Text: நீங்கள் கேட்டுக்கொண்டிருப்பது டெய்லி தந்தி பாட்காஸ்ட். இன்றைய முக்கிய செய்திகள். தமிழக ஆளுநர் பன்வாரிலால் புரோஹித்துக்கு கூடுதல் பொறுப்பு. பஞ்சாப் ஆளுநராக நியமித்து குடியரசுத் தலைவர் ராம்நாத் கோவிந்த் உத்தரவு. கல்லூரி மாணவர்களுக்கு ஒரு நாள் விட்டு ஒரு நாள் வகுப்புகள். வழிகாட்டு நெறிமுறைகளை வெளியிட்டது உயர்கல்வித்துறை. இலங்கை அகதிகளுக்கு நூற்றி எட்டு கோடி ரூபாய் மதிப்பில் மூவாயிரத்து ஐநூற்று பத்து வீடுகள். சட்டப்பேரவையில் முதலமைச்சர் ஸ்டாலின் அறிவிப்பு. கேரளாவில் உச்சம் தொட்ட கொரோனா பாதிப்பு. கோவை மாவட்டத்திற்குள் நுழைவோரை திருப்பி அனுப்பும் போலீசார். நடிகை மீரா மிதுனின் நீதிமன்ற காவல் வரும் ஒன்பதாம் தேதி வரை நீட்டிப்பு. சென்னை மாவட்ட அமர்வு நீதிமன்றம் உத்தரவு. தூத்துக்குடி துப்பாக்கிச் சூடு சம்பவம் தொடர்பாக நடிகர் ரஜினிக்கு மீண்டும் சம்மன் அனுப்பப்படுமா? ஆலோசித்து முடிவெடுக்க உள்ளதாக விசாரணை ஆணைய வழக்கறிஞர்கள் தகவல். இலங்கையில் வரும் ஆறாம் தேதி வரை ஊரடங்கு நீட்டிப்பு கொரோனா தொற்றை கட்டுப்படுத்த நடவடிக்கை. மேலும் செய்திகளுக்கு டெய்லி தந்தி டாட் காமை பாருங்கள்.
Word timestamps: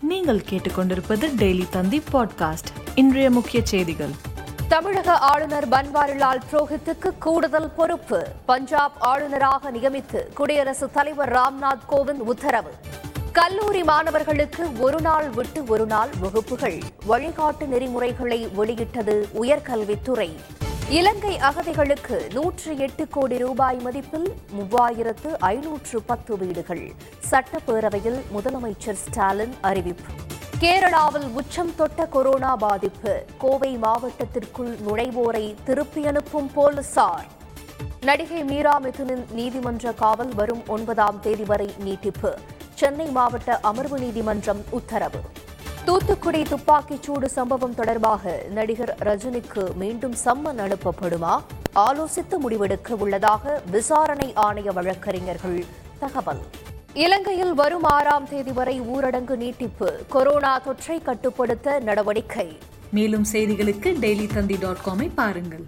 நீங்கள் 0.00 0.44
கேட்டுக்கொண்டிருப்பது 0.50 1.30
டெய்லி 1.38 1.68
தந்தி 1.68 2.02
பாட்காஸ்ட். 2.12 2.72
இன்றைய 2.94 3.30
முக்கிய 3.30 3.64
செய்திகள். 3.64 4.10
தமிழக 4.68 5.18
ஆளுநர் 5.18 5.68
பன்வாரிலால் 5.68 6.40
புரோஹித்துக்கு 6.52 7.18
கூடுதல் 7.18 7.70
பொறுப்பு. 7.70 8.26
பஞ்சாப் 8.46 8.92
ஆளுநராக 8.98 9.72
நியமித்து 9.72 10.32
குடியரசுத் 10.34 10.92
தலைவர் 10.92 11.32
ராம்நாத் 11.32 11.80
கோவிந்த் 11.90 12.24
உத்தரவு. 12.24 12.70
கல்லூரி 13.32 13.82
மாணவர்களுக்கு 13.82 14.68
ஒரு 14.78 15.00
நாள் 15.00 15.28
விட்டு 15.28 15.64
ஒரு 15.64 15.86
நாள் 15.86 16.08
வகுப்புகள். 16.20 16.82
வழிகாட்டு 17.08 17.66
நெறிமுறைகளை 17.66 18.48
வெளியிட்டது 18.48 19.28
உயர்கல்வித்துறை. 19.40 20.36
இலங்கை 20.88 21.38
அகதிகளுக்கு 21.38 22.32
நூற்றி 22.32 22.78
எட்டு 22.78 23.08
கோடி 23.08 23.38
ரூபாய் 23.38 23.78
மதிப்பில் 23.84 24.34
மூவாயிரத்து 24.58 25.38
ஐநூற்று 25.38 26.02
பத்து 26.02 26.38
வீடுகள். 26.38 26.92
சட்டப்பேரவையில் 27.30 28.20
முதலமைச்சர் 28.34 28.92
ஸ்டாலின் 28.92 29.54
அறிவிப்பு. 29.60 30.12
கேரளாவில் 30.60 31.28
உச்சம் 31.32 31.74
தொட்ட 31.74 32.06
கொரோனா 32.06 32.56
பாதிப்பு. 32.56 33.24
கோவை 33.38 33.78
மாவட்டத்திற்குள் 33.78 34.76
நுழைவோரை 34.86 35.54
திருப்பி 35.64 36.06
அனுப்பும் 36.06 36.52
போலீசார். 36.52 37.26
நடிகை 38.00 38.44
மீரா 38.44 38.80
மிதுனின் 38.80 39.24
நீதிமன்ற 39.30 39.92
காவல் 39.92 40.34
வரும் 40.34 40.62
ஒன்பதாம் 40.66 41.20
தேதி 41.20 41.44
வரை 41.44 41.74
நீட்டிப்பு. 41.78 42.38
சென்னை 42.74 43.06
மாவட்ட 43.06 43.58
அமர்வு 43.60 43.98
நீதிமன்றம் 43.98 44.64
உத்தரவு. 44.70 45.20
தூத்துக்குடி 45.86 46.42
துப்பாக்கிச் 46.42 47.02
சூடு 47.02 47.28
சம்பவம் 47.28 47.74
தொடர்பாக 47.74 48.42
நடிகர் 48.50 48.96
ரஜினிக்கு 49.00 49.74
மீண்டும் 49.74 50.14
சம்மன் 50.24 50.58
அனுப்பப்படுமா? 50.58 51.40
ஆலோசித்து 51.74 52.34
முடிவெடுக்க 52.48 52.92
உள்ளதாக 52.98 53.62
விசாரணை 53.70 54.32
ஆணைய 54.36 54.72
வழக்கறிஞர்கள் 54.72 55.64
தகவல். 55.98 56.40
இலங்கையில் 56.94 57.54
வரும் 57.54 57.82
ஆறாம் 57.82 58.28
தேதி 58.28 58.52
வரை 58.52 58.80
ஊரடங்கு 58.80 59.36
நீட்டிப்பு 59.36 60.04
கொரோனா 60.08 60.60
தொற்றை 60.60 61.02
கட்டுப்படுத்த 61.02 61.78
நடவடிக்கை. 61.78 62.58
மேலும் 62.90 63.24
செய்திகளுக்கு 63.32 63.96
டெய்லி 64.00 64.34
தந்தி 64.34 64.56
டாட் 64.60 64.82
காமை 64.86 65.10
பாருங்கள். 65.14 65.64